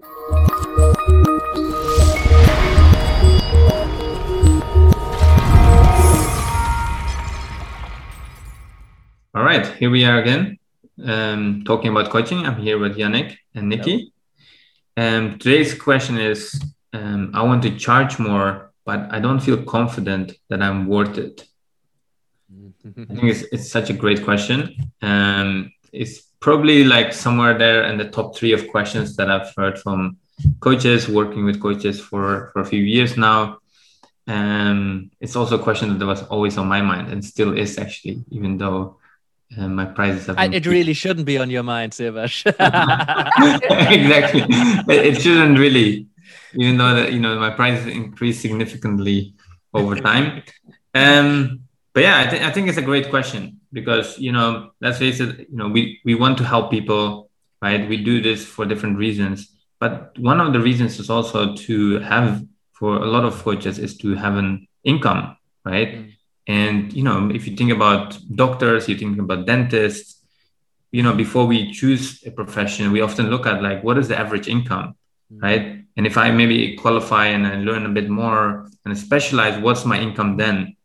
[0.00, 0.12] All
[9.34, 10.58] right, here we are again,
[11.04, 12.46] um, talking about coaching.
[12.46, 14.12] I'm here with Yannick and Nikki.
[14.96, 16.60] Um, today's question is
[16.92, 21.44] um, I want to charge more, but I don't feel confident that I'm worth it.
[22.86, 24.92] I think it's, it's such a great question.
[25.02, 29.78] Um, it's probably like somewhere there in the top three of questions that I've heard
[29.78, 30.18] from
[30.60, 33.58] coaches, working with coaches for, for a few years now.
[34.26, 38.24] Um, it's also a question that was always on my mind and still is actually,
[38.30, 38.98] even though
[39.56, 40.38] uh, my prices have.
[40.38, 42.44] I, it really shouldn't be on your mind, Sivash.
[43.90, 44.42] exactly,
[44.94, 46.06] it, it, shouldn't really,
[46.54, 49.34] even though that you know my prices increased significantly
[49.72, 50.42] over time.
[50.94, 51.67] Um,
[51.98, 55.18] but yeah, I, th- I think it's a great question because you know, let's face
[55.20, 57.30] it, you know, we we want to help people,
[57.60, 57.88] right?
[57.88, 59.36] We do this for different reasons,
[59.80, 63.96] but one of the reasons is also to have for a lot of coaches is
[63.98, 65.90] to have an income, right?
[65.94, 66.12] Mm
[66.48, 70.24] and you know, if you think about doctors, you think about dentists,
[70.90, 74.18] you know, before we choose a profession, we often look at like what is the
[74.18, 74.94] average income,
[75.30, 75.44] mm-hmm.
[75.44, 75.84] right?
[75.96, 80.00] And if I maybe qualify and I learn a bit more and specialize, what's my
[80.00, 80.76] income then,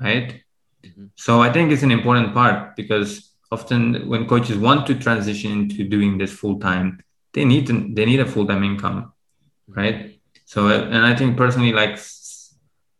[0.00, 0.42] right?
[0.82, 1.06] Mm-hmm.
[1.16, 5.84] So I think it's an important part because often when coaches want to transition into
[5.84, 9.12] doing this full time, they need to, they need a full time income,
[9.70, 9.80] mm-hmm.
[9.80, 10.20] right?
[10.44, 11.98] So and I think personally, like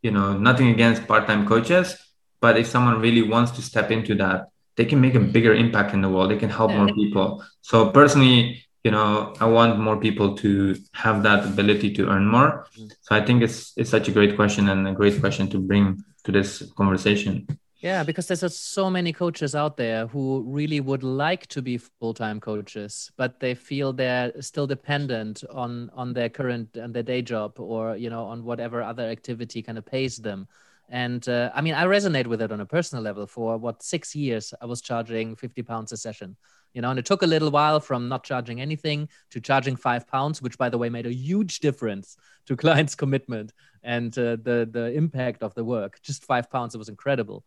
[0.05, 1.97] you know nothing against part-time coaches
[2.41, 5.95] but if someone really wants to step into that they can make a bigger impact
[5.95, 9.99] in the world they can help more people so personally you know i want more
[10.07, 12.67] people to have that ability to earn more
[13.01, 15.87] so i think it's it's such a great question and a great question to bring
[16.25, 17.47] to this conversation
[17.85, 22.41] yeah, because there's so many coaches out there who really would like to be full-time
[22.41, 27.61] coaches, but they feel they're still dependent on on their current and their day job
[27.61, 30.49] or you know on whatever other activity kind of pays them.
[30.89, 33.27] And uh, I mean, I resonate with it on a personal level.
[33.27, 36.37] For what six years, I was charging fifty pounds a session.
[36.75, 40.09] You know, and it took a little while from not charging anything to charging five
[40.09, 43.53] pounds, which, by the way, made a huge difference to clients' commitment
[43.85, 46.01] and uh, the the impact of the work.
[46.03, 47.45] Just five pounds, it was incredible.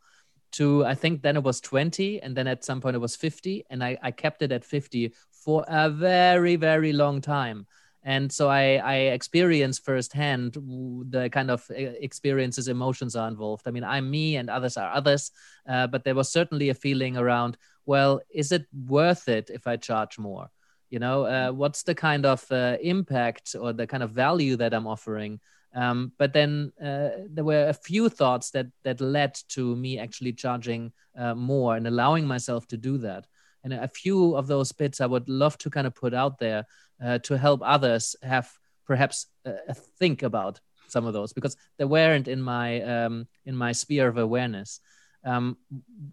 [0.54, 3.66] To I think then it was 20 and then at some point it was 50
[3.70, 7.68] and I, I kept it at 50 for a very very long time.
[8.04, 13.68] And so I, I experienced firsthand the kind of experiences emotions are involved.
[13.68, 15.32] I mean i'm me and others are others
[15.68, 19.76] uh, but there was certainly a feeling around well is it worth it if i
[19.76, 20.48] charge more
[20.92, 24.74] you know uh, what's the kind of uh, impact or the kind of value that
[24.74, 25.40] i'm offering
[25.78, 30.34] um, but then uh, there were a few thoughts that that led to me actually
[30.34, 33.28] charging uh, more and allowing myself to do that.
[33.64, 36.66] And a few of those bits I would love to kind of put out there
[37.04, 38.50] uh, to help others have
[38.86, 43.72] perhaps a, think about some of those because they weren't in my um, in my
[43.72, 44.80] sphere of awareness.
[45.28, 45.58] Um,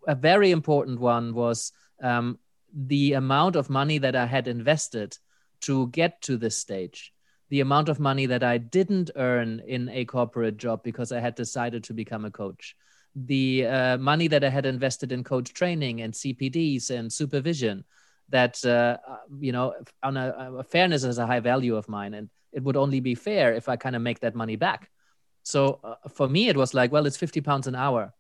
[0.09, 2.39] a very important one was um,
[2.75, 5.17] the amount of money that I had invested
[5.63, 7.13] to get to this stage.
[7.51, 11.37] The amount of money that I didn't earn in a corporate job because I had
[11.37, 12.75] decided to become a coach,
[13.15, 17.85] the uh, money that I had invested in coach training and CPDs and supervision,
[18.31, 18.97] that uh,
[19.39, 22.77] you know, on a, a, fairness is a high value of mine, and it would
[22.77, 24.91] only be fair if I kind of make that money back.
[25.45, 28.13] So uh, for me, it was like, well, it's fifty pounds an hour,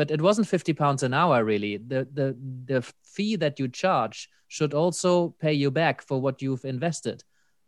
[0.00, 1.74] but it wasn't fifty pounds an hour really.
[1.76, 2.28] The the
[2.72, 2.80] the
[3.14, 4.18] fee that you charge
[4.48, 5.10] should also
[5.44, 7.18] pay you back for what you've invested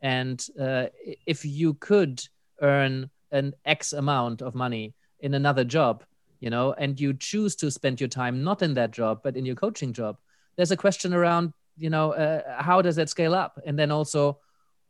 [0.02, 0.86] and uh,
[1.26, 2.22] if you could
[2.60, 6.04] earn an X amount of money in another job,
[6.40, 9.46] you know, and you choose to spend your time not in that job, but in
[9.46, 10.18] your coaching job,
[10.56, 13.60] there's a question around, you know, uh, how does that scale up?
[13.64, 14.38] And then also,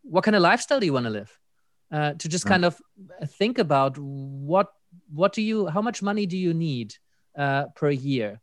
[0.03, 1.38] what kind of lifestyle do you want to live?
[1.92, 2.80] Uh, to just kind of
[3.26, 4.69] think about what
[5.12, 6.94] what do you how much money do you need
[7.37, 8.41] uh, per year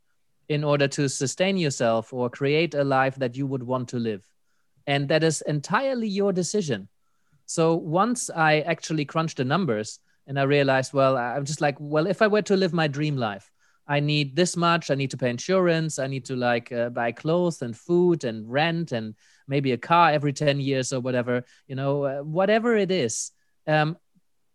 [0.48, 4.28] in order to sustain yourself or create a life that you would want to live
[4.86, 6.88] and that is entirely your decision.
[7.46, 12.06] So once I actually crunched the numbers and I realized, well, I'm just like, well,
[12.06, 13.50] if I were to live my dream life,
[13.86, 14.90] I need this much.
[14.90, 15.98] I need to pay insurance.
[15.98, 19.14] I need to like uh, buy clothes and food and rent and
[19.48, 23.32] maybe a car every 10 years or whatever, you know, uh, whatever it is.
[23.66, 23.96] Um,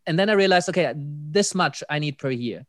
[0.05, 2.65] and then I realized, okay, this much I need per year.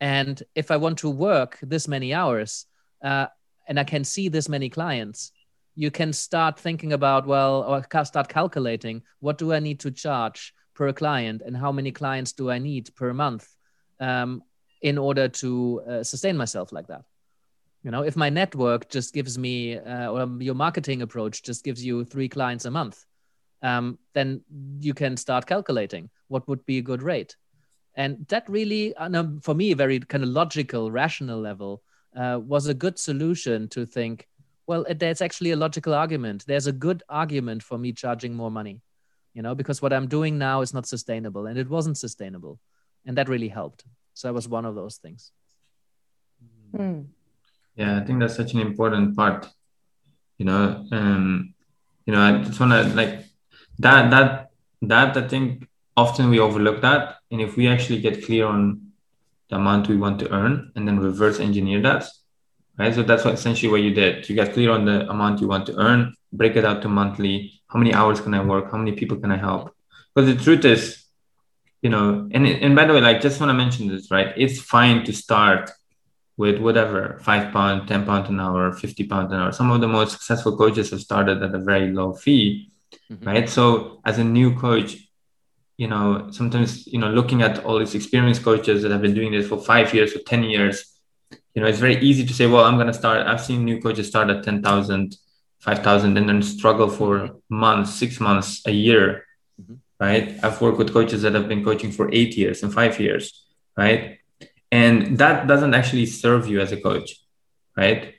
[0.00, 2.66] And if I want to work this many hours
[3.02, 3.26] uh,
[3.68, 5.32] and I can see this many clients,
[5.74, 10.52] you can start thinking about well or start calculating what do i need to charge
[10.74, 13.48] per client and how many clients do i need per month
[14.00, 14.42] um,
[14.82, 17.04] in order to uh, sustain myself like that
[17.84, 21.84] you know if my network just gives me uh, or your marketing approach just gives
[21.84, 23.06] you three clients a month
[23.62, 24.42] um, then
[24.80, 27.36] you can start calculating what would be a good rate.
[27.94, 28.94] And that really,
[29.42, 31.82] for me, very kind of logical, rational level,
[32.16, 34.28] uh, was a good solution to think,
[34.66, 36.44] well, there's actually a logical argument.
[36.46, 38.82] There's a good argument for me charging more money,
[39.34, 42.60] you know, because what I'm doing now is not sustainable and it wasn't sustainable.
[43.04, 43.84] And that really helped.
[44.14, 45.32] So that was one of those things.
[46.76, 47.00] Hmm.
[47.74, 49.48] Yeah, I think that's such an important part.
[50.38, 51.54] You know, um,
[52.06, 53.24] you know, I just want to like
[53.78, 54.50] that, that,
[54.82, 55.66] that I think
[55.96, 57.16] often we overlook that.
[57.30, 58.92] And if we actually get clear on
[59.48, 62.06] the amount we want to earn and then reverse engineer that,
[62.78, 62.94] right?
[62.94, 64.28] So that's what essentially what you did.
[64.28, 67.60] You got clear on the amount you want to earn, break it out to monthly.
[67.68, 68.70] How many hours can I work?
[68.70, 69.74] How many people can I help?
[70.14, 71.04] Because the truth is,
[71.82, 74.32] you know, and and by the way, like just want to mention this, right?
[74.36, 75.70] It's fine to start
[76.36, 79.52] with whatever five pound, ten pound an hour, fifty pound an hour.
[79.52, 82.70] Some of the most successful coaches have started at a very low fee,
[83.10, 83.26] mm-hmm.
[83.26, 83.48] right?
[83.48, 84.96] So as a new coach,
[85.80, 89.32] you know, sometimes you know, looking at all these experienced coaches that have been doing
[89.32, 90.76] this for five years or ten years,
[91.54, 93.26] you know, it's very easy to say, well, I'm going to start.
[93.26, 95.16] I've seen new coaches start at 10,000,
[95.60, 99.24] 5,000, and then struggle for months, six months, a year,
[99.58, 99.76] mm-hmm.
[99.98, 100.38] right?
[100.42, 104.18] I've worked with coaches that have been coaching for eight years and five years, right?
[104.70, 107.24] And that doesn't actually serve you as a coach,
[107.74, 108.16] right?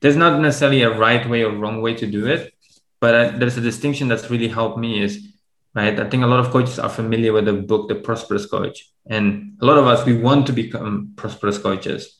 [0.00, 2.52] There's not necessarily a right way or wrong way to do it,
[3.00, 5.33] but uh, there's a distinction that's really helped me is,
[5.74, 5.98] right?
[5.98, 8.90] I think a lot of coaches are familiar with the book, The Prosperous Coach.
[9.06, 12.18] And a lot of us, we want to become prosperous coaches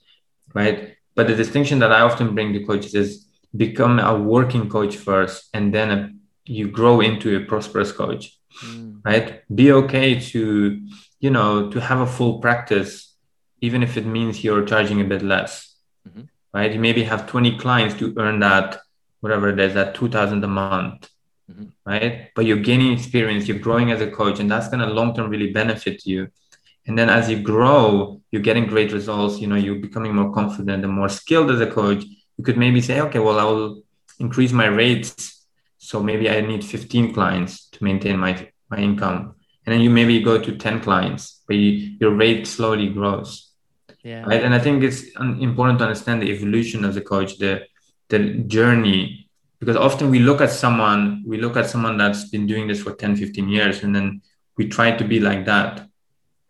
[0.55, 0.97] right?
[1.15, 5.51] But the distinction that I often bring to coaches is become a working coach first,
[5.53, 6.11] and then a,
[6.45, 9.01] you grow into a prosperous coach, mm.
[9.05, 9.43] right?
[9.55, 10.81] Be okay to,
[11.21, 13.15] you know, to have a full practice,
[13.61, 15.77] even if it means you're charging a bit less,
[16.09, 16.23] mm-hmm.
[16.53, 16.73] right?
[16.73, 18.81] You maybe have 20 clients to earn that,
[19.21, 21.09] whatever it is, that 2000 a month.
[21.50, 21.64] Mm-hmm.
[21.85, 22.31] Right.
[22.35, 25.29] But you're gaining experience, you're growing as a coach, and that's going to long term
[25.29, 26.29] really benefit you.
[26.87, 30.85] And then as you grow you're getting great results you know you're becoming more confident
[30.85, 32.02] and more skilled as a coach.
[32.37, 33.82] You could maybe say okay well i will
[34.19, 35.46] increase my rates
[35.79, 38.32] so maybe i need 15 clients to maintain my
[38.70, 39.37] my income.
[39.64, 43.50] And then you maybe go to 10 clients but you, your rate slowly grows.
[44.02, 44.25] Yeah.
[44.25, 44.43] Right?
[44.43, 45.02] And i think it's
[45.49, 47.67] important to understand the evolution of the coach the
[48.08, 48.19] the
[48.56, 49.24] journey
[49.61, 52.93] because often we look at someone we look at someone that's been doing this for
[52.93, 54.21] 10 15 years and then
[54.56, 55.89] we try to be like that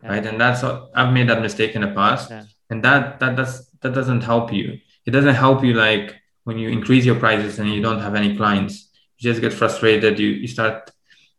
[0.03, 0.09] yeah.
[0.09, 0.25] right?
[0.25, 2.29] And that's i've made that mistake in the past.
[2.29, 2.43] Yeah.
[2.69, 4.79] and that that does that doesn't help you.
[5.05, 8.35] It doesn't help you like when you increase your prices and you don't have any
[8.35, 8.89] clients.
[9.17, 10.19] You just get frustrated.
[10.19, 10.91] You, you start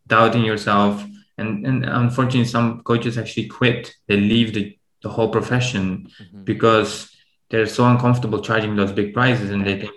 [0.07, 1.05] doubting yourself.
[1.39, 3.95] And and unfortunately some coaches actually quit.
[4.07, 5.85] They leave the, the whole profession
[6.21, 6.45] mm-hmm.
[6.45, 7.11] because
[7.51, 9.95] they're so uncomfortable charging those big prices and they think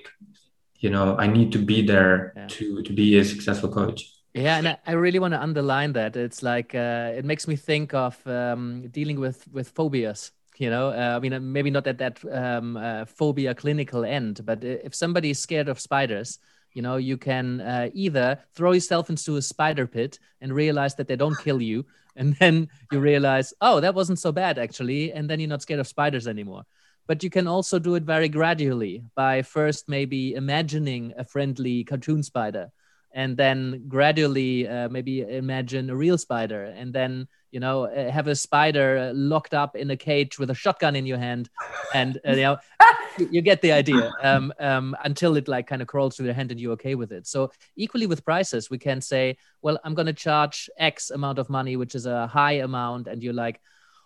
[0.80, 2.48] you know i need to be there yeah.
[2.48, 6.16] to to be a successful coach yeah, and I really want to underline that.
[6.16, 10.32] It's like uh, it makes me think of um, dealing with with phobias.
[10.58, 14.64] You know, uh, I mean, maybe not at that um, uh, phobia clinical end, but
[14.64, 16.38] if somebody is scared of spiders,
[16.74, 21.08] you know, you can uh, either throw yourself into a spider pit and realize that
[21.08, 21.86] they don't kill you,
[22.16, 25.80] and then you realize, oh, that wasn't so bad actually, and then you're not scared
[25.80, 26.66] of spiders anymore
[27.10, 32.22] but you can also do it very gradually by first maybe imagining a friendly cartoon
[32.22, 32.72] spider
[33.12, 38.28] and then gradually uh, maybe imagine a real spider and then you know uh, have
[38.28, 41.50] a spider locked up in a cage with a shotgun in your hand
[41.96, 42.58] and uh, you know
[43.32, 46.52] you get the idea um, um, until it like kind of crawls through your hand
[46.52, 47.26] and you're okay with it.
[47.26, 51.50] So equally with prices we can say well i'm going to charge x amount of
[51.50, 53.60] money which is a high amount and you're like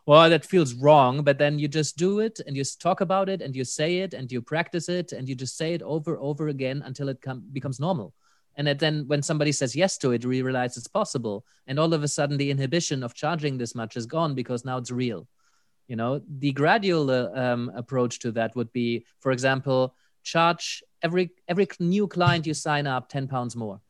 [0.05, 3.41] well that feels wrong but then you just do it and you talk about it
[3.41, 6.47] and you say it and you practice it and you just say it over over
[6.49, 8.13] again until it com- becomes normal.
[8.55, 11.45] And then when somebody says yes to it we realize it's possible.
[11.65, 14.77] And all of a sudden the inhibition of charging this much is gone because now
[14.77, 15.27] it's real.
[15.87, 21.31] You know the gradual uh, um, approach to that would be for example charge every
[21.47, 23.81] every new client you sign up 10 pounds more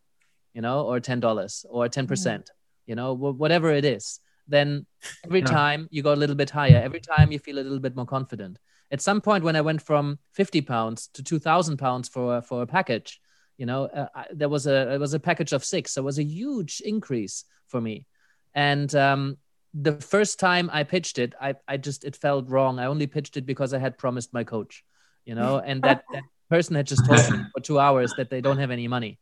[0.54, 2.42] you know or $10 or 10% mm-hmm.
[2.88, 4.86] you know whatever it is then
[5.26, 5.46] every yeah.
[5.46, 8.06] time you go a little bit higher every time you feel a little bit more
[8.06, 8.60] confident.
[8.92, 12.68] At some point when i went from 50 pounds to 2000 pounds for for a
[12.68, 13.20] package
[13.58, 15.94] you know uh, I, there was a it was a package of six.
[15.94, 18.06] So it was a huge increase for me.
[18.54, 19.38] And um,
[19.74, 22.80] the first time i pitched it I, I just it felt wrong.
[22.80, 24.84] I only pitched it because i had promised my coach
[25.26, 28.42] you know and that, that person had just told me for two hours that they
[28.42, 29.20] don't have any money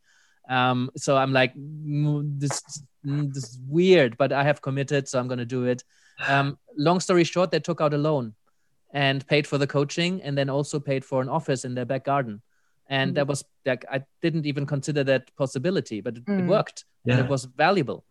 [0.49, 2.61] um, so i'm like mm, this,
[3.05, 5.83] mm, this is weird but i have committed so i'm going to do it
[6.27, 8.33] um, long story short they took out a loan
[8.93, 12.05] and paid for the coaching and then also paid for an office in their back
[12.05, 12.41] garden
[12.89, 13.15] and mm.
[13.15, 16.39] that was like i didn't even consider that possibility but it, mm.
[16.39, 17.15] it worked yeah.
[17.15, 18.03] and it was valuable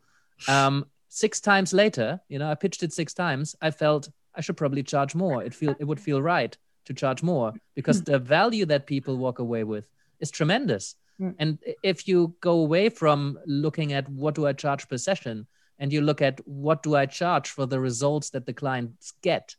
[0.48, 4.56] um, six times later you know i pitched it six times i felt i should
[4.56, 8.06] probably charge more it feel it would feel right to charge more because mm.
[8.06, 11.34] the value that people walk away with is tremendous mm.
[11.38, 15.46] and if you go away from looking at what do i charge per session
[15.78, 19.54] and you look at what do i charge for the results that the clients get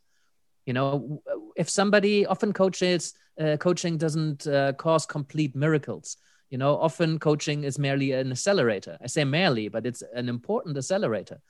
[0.66, 1.22] you know
[1.56, 6.16] if somebody often coaches uh, coaching doesn't uh, cause complete miracles.
[6.50, 8.98] You know, often coaching is merely an accelerator.
[9.02, 11.40] I say merely, but it's an important accelerator.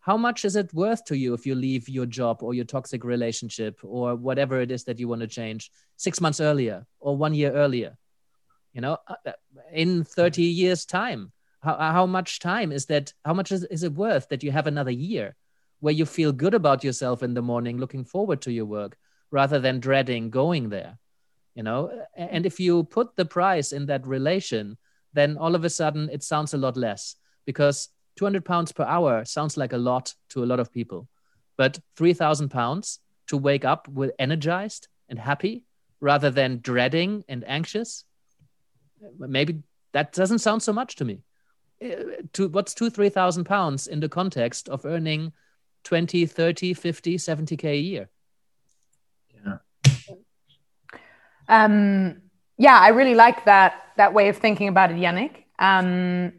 [0.00, 3.04] How much is it worth to you if you leave your job or your toxic
[3.04, 7.34] relationship or whatever it is that you want to change six months earlier or one
[7.34, 7.96] year earlier?
[8.72, 9.32] You know, uh, uh,
[9.72, 13.12] in 30 years' time, how, how much time is that?
[13.24, 15.34] How much is, is it worth that you have another year
[15.80, 18.96] where you feel good about yourself in the morning, looking forward to your work
[19.30, 20.98] rather than dreading going there?
[21.58, 24.76] you know and if you put the price in that relation
[25.12, 29.24] then all of a sudden it sounds a lot less because 200 pounds per hour
[29.24, 31.08] sounds like a lot to a lot of people
[31.56, 35.64] but 3000 pounds to wake up with energized and happy
[36.00, 38.04] rather than dreading and anxious
[39.18, 39.62] maybe
[39.92, 41.20] that doesn't sound so much to me
[41.84, 45.32] uh, to what's two three thousand pounds in the context of earning
[45.84, 48.10] 20 30 50 70k a year
[51.48, 52.20] Um,
[52.58, 55.44] yeah, I really like that that way of thinking about it, Yannick.
[55.58, 56.32] Um,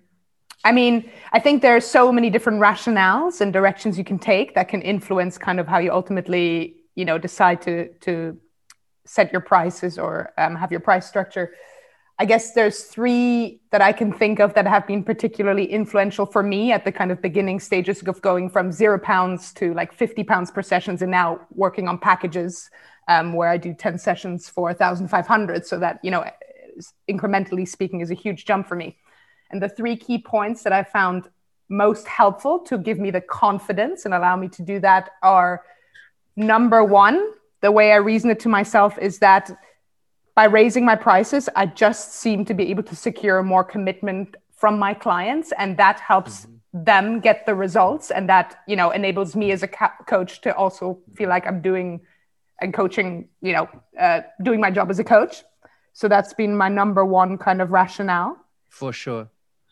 [0.63, 4.55] I mean, I think there are so many different rationales and directions you can take
[4.55, 8.37] that can influence kind of how you ultimately, you know, decide to to
[9.05, 11.53] set your prices or um, have your price structure.
[12.21, 16.43] I guess there's three that I can think of that have been particularly influential for
[16.43, 20.25] me at the kind of beginning stages of going from zero pounds to like 50
[20.25, 22.69] pounds per sessions and now working on packages
[23.07, 25.65] um, where I do 10 sessions for 1,500.
[25.65, 26.25] So that, you know,
[27.09, 28.97] incrementally speaking, is a huge jump for me.
[29.49, 31.29] And the three key points that I found
[31.69, 35.63] most helpful to give me the confidence and allow me to do that are
[36.35, 39.49] number one, the way I reason it to myself is that
[40.39, 44.79] by raising my prices, I just seem to be able to secure more commitment from
[44.79, 46.83] my clients, and that helps mm-hmm.
[46.91, 50.49] them get the results, and that you know enables me as a ca- coach to
[50.61, 50.85] also
[51.17, 51.89] feel like I'm doing
[52.61, 53.09] and coaching,
[53.47, 53.65] you know,
[54.05, 55.43] uh, doing my job as a coach.
[55.99, 58.31] So that's been my number one kind of rationale.
[58.69, 59.23] For sure.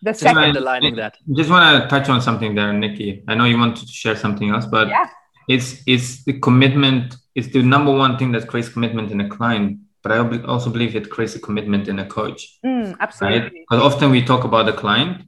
[0.01, 1.13] The just second underlining that.
[1.39, 3.09] Just want to touch on something there, Nikki.
[3.29, 5.07] I know you want to share something else, but yeah.
[5.47, 7.15] it's it's the commitment.
[7.35, 9.79] It's the number one thing that creates commitment in a client.
[10.03, 12.59] But I also believe it creates a commitment in a coach.
[12.65, 13.39] Mm, absolutely.
[13.39, 13.51] Right?
[13.69, 15.27] Because often we talk about the client,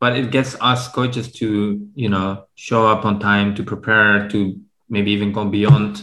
[0.00, 4.60] but it gets us coaches to you know show up on time, to prepare, to
[4.88, 6.02] maybe even go beyond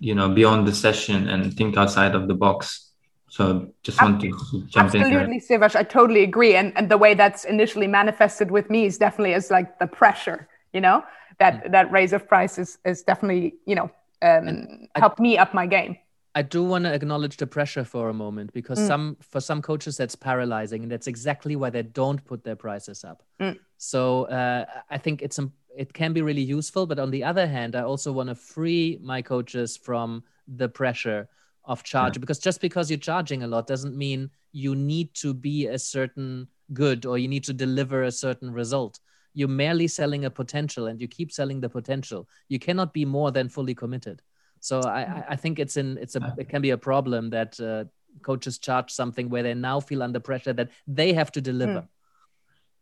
[0.00, 2.90] you know beyond the session and think outside of the box
[3.28, 4.28] so just want to
[4.66, 8.50] jump absolutely, in absolutely sivash i totally agree and and the way that's initially manifested
[8.50, 11.02] with me is definitely as like the pressure you know
[11.38, 11.72] that mm-hmm.
[11.72, 13.90] that raise of price is, is definitely you know
[14.22, 15.96] um, helped me up my game
[16.34, 18.86] I do want to acknowledge the pressure for a moment because mm.
[18.88, 23.04] some for some coaches that's paralyzing, and that's exactly why they don't put their prices
[23.04, 23.22] up.
[23.40, 23.58] Mm.
[23.78, 25.38] So uh, I think it's
[25.76, 28.98] it can be really useful, but on the other hand, I also want to free
[29.02, 31.28] my coaches from the pressure
[31.64, 32.20] of charge yeah.
[32.20, 36.46] because just because you're charging a lot doesn't mean you need to be a certain
[36.72, 39.00] good or you need to deliver a certain result.
[39.34, 42.28] You're merely selling a potential, and you keep selling the potential.
[42.48, 44.22] You cannot be more than fully committed.
[44.64, 47.84] So I, I think it's in it's a it can be a problem that uh,
[48.22, 51.80] coaches charge something where they now feel under pressure that they have to deliver.
[51.80, 51.86] Hmm.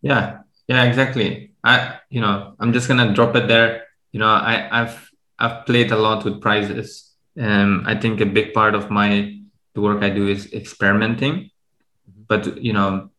[0.01, 1.55] Yeah, yeah, exactly.
[1.65, 3.89] I you know I'm just gonna drop it there.
[4.13, 5.11] You know I I've
[5.41, 7.15] I've played a lot with prizes.
[7.37, 9.41] Um, I think a big part of my
[9.75, 11.35] the work I do is experimenting.
[11.35, 12.23] Mm-hmm.
[12.29, 13.11] But you know,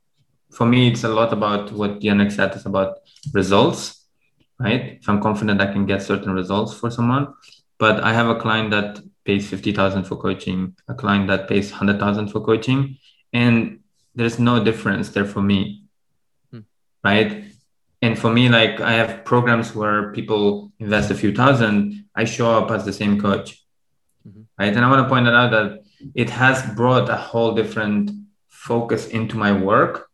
[0.51, 2.55] for me, it's a lot about what Yannick said.
[2.55, 2.99] is about
[3.33, 4.05] results,
[4.57, 4.99] right?
[5.01, 7.33] If I'm confident I can get certain results for someone,
[7.83, 12.29] but I have a client that pays 50,000 for coaching, a client that pays 100,000
[12.29, 12.97] for coaching,
[13.33, 13.81] and
[14.15, 15.83] there's no difference there for me.
[16.49, 16.61] Hmm.
[17.03, 17.43] Right.
[18.01, 22.49] And for me, like I have programs where people invest a few thousand, I show
[22.57, 23.47] up as the same coach.
[24.25, 24.43] Mm-hmm.
[24.57, 24.73] Right.
[24.73, 25.83] And I want to point out that
[26.15, 28.11] it has brought a whole different
[28.47, 30.07] focus into my work.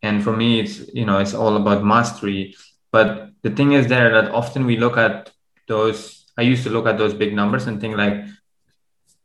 [0.00, 2.56] And for me, it's, you know, it's all about mastery.
[2.90, 5.30] But the thing is there that often we look at
[5.68, 8.16] those I used to look at those big numbers and think like,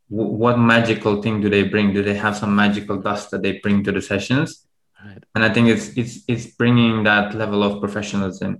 [0.10, 1.94] what magical thing do they bring?
[1.94, 4.68] Do they have some magical dust that they bring to the sessions?
[5.04, 5.24] Right.
[5.34, 8.52] And I think it's it's it's bringing that level of professionalism.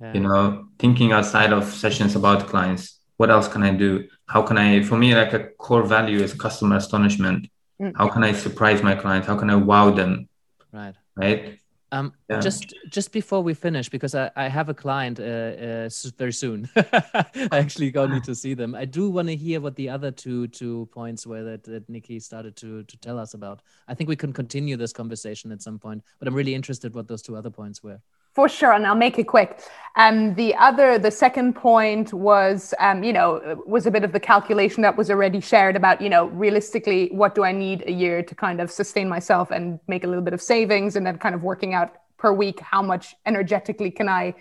[0.00, 0.14] Yeah.
[0.14, 0.40] You know,
[0.78, 2.84] thinking outside of sessions about clients.
[3.16, 3.90] What else can I do?
[4.26, 4.82] How can I?
[4.82, 7.40] For me, like a core value is customer astonishment.
[7.80, 7.92] mm.
[8.00, 9.26] how can I surprise my clients?
[9.26, 10.28] How can I wow them?
[10.72, 10.94] Right.
[11.16, 11.57] Right.
[11.90, 12.40] Um, yeah.
[12.40, 16.68] Just just before we finish, because I, I have a client uh, uh, very soon.
[16.76, 18.74] I actually go need to see them.
[18.74, 22.20] I do want to hear what the other two two points were that, that Nikki
[22.20, 23.62] started to to tell us about.
[23.86, 27.08] I think we can continue this conversation at some point, but I'm really interested what
[27.08, 28.00] those two other points were.
[28.34, 29.60] For sure, and I'll make it quick.
[29.96, 34.20] Um, the other, the second point was, um, you know, was a bit of the
[34.20, 38.22] calculation that was already shared about, you know, realistically, what do I need a year
[38.22, 41.34] to kind of sustain myself and make a little bit of savings, and then kind
[41.34, 44.34] of working out per week how much energetically can I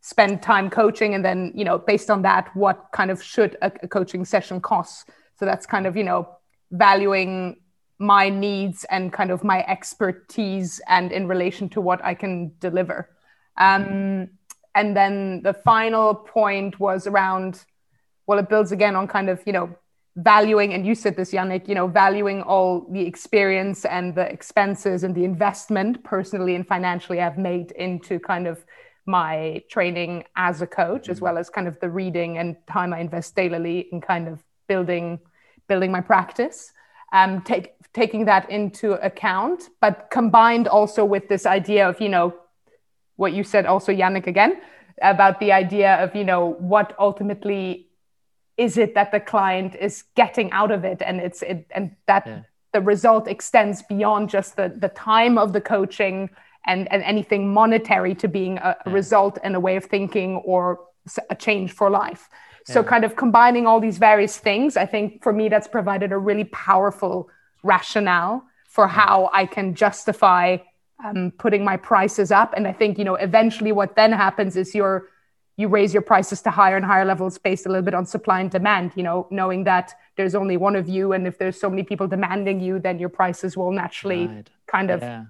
[0.00, 3.70] spend time coaching, and then, you know, based on that, what kind of should a,
[3.82, 5.10] a coaching session cost?
[5.38, 6.28] So that's kind of, you know,
[6.70, 7.60] valuing
[7.98, 13.10] my needs and kind of my expertise and in relation to what I can deliver.
[13.56, 14.28] Um,
[14.74, 17.64] and then the final point was around,
[18.26, 19.74] well, it builds again on kind of, you know,
[20.16, 25.04] valuing, and you said this, Yannick, you know, valuing all the experience and the expenses
[25.04, 28.64] and the investment personally and financially I've made into kind of
[29.06, 31.24] my training as a coach, as mm-hmm.
[31.24, 35.20] well as kind of the reading and time I invest daily in kind of building
[35.68, 36.72] building my practice.
[37.12, 42.34] Um, take, taking that into account, but combined also with this idea of, you know,
[43.22, 44.60] what you said also Yannick again
[45.00, 47.88] about the idea of you know what ultimately
[48.56, 52.26] is it that the client is getting out of it and it's it and that
[52.26, 52.40] yeah.
[52.72, 56.28] the result extends beyond just the the time of the coaching
[56.66, 58.92] and and anything monetary to being a, yeah.
[58.92, 60.80] result and a way of thinking or
[61.30, 62.74] a change for life yeah.
[62.74, 66.18] so kind of combining all these various things i think for me that's provided a
[66.18, 67.28] really powerful
[67.62, 70.56] rationale for how i can justify
[71.04, 72.54] um, putting my prices up.
[72.56, 75.08] And I think, you know, eventually what then happens is you're,
[75.56, 78.40] you raise your prices to higher and higher levels based a little bit on supply
[78.40, 81.12] and demand, you know, knowing that there's only one of you.
[81.12, 84.50] And if there's so many people demanding you, then your prices will naturally right.
[84.66, 85.02] kind of.
[85.02, 85.24] Yeah.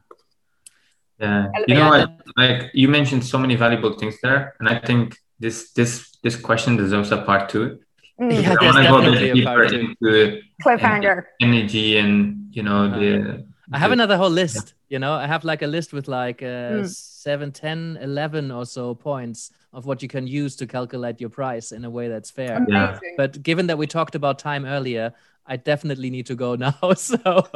[1.19, 1.49] yeah.
[1.67, 2.11] You know what?
[2.37, 4.55] Like you mentioned so many valuable things there.
[4.61, 7.81] And I think this, this, this question deserves a part two.
[8.20, 8.42] Mm.
[8.42, 13.44] Yeah, I want to go a bit deeper into cliffhanger energy and, you know, the,
[13.72, 14.74] I have another whole list.
[14.88, 16.88] You know, I have like a list with like uh, mm.
[16.88, 21.72] 7, 10, 11 or so points of what you can use to calculate your price
[21.72, 22.64] in a way that's fair.
[22.68, 22.98] Yeah.
[23.16, 25.12] But given that we talked about time earlier,
[25.46, 26.76] I definitely need to go now.
[26.94, 27.46] So,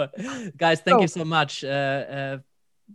[0.56, 1.02] guys, thank oh.
[1.02, 1.64] you so much.
[1.64, 2.38] Uh, uh,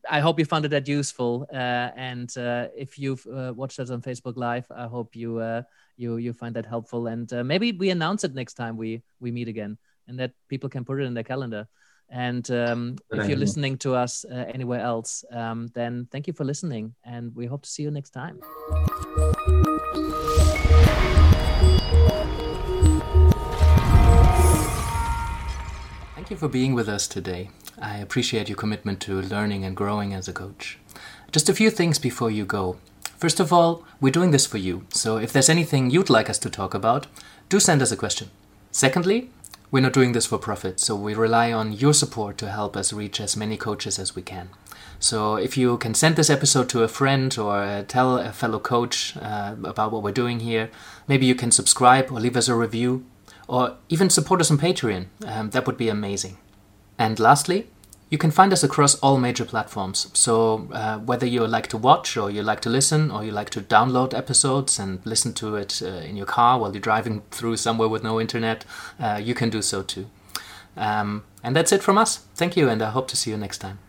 [0.09, 1.47] I hope you found it that useful.
[1.51, 5.63] Uh, and uh, if you've uh, watched us on Facebook Live, I hope you uh,
[5.97, 7.07] you you find that helpful.
[7.07, 10.69] And uh, maybe we announce it next time we we meet again, and that people
[10.69, 11.67] can put it in their calendar.
[12.11, 16.43] And um, if you're listening to us uh, anywhere else, um, then thank you for
[16.43, 16.93] listening.
[17.05, 18.39] And we hope to see you next time.
[26.15, 27.49] Thank you for being with us today.
[27.81, 30.77] I appreciate your commitment to learning and growing as a coach.
[31.31, 32.77] Just a few things before you go.
[33.17, 36.39] First of all, we're doing this for you, so if there's anything you'd like us
[36.39, 37.07] to talk about,
[37.49, 38.29] do send us a question.
[38.71, 39.29] Secondly,
[39.71, 42.91] we're not doing this for profit, so we rely on your support to help us
[42.91, 44.49] reach as many coaches as we can.
[44.99, 48.59] So if you can send this episode to a friend or uh, tell a fellow
[48.59, 50.69] coach uh, about what we're doing here,
[51.07, 53.05] maybe you can subscribe or leave us a review
[53.47, 55.07] or even support us on Patreon.
[55.25, 56.37] Um, that would be amazing.
[56.99, 57.67] And lastly,
[58.11, 60.11] you can find us across all major platforms.
[60.13, 63.49] So, uh, whether you like to watch, or you like to listen, or you like
[63.51, 67.55] to download episodes and listen to it uh, in your car while you're driving through
[67.55, 68.65] somewhere with no internet,
[68.99, 70.07] uh, you can do so too.
[70.75, 72.17] Um, and that's it from us.
[72.35, 73.79] Thank you, and I hope to see you next time.